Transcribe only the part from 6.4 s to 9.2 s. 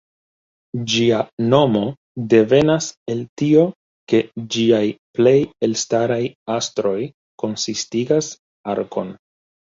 astroj konsistigas arkon.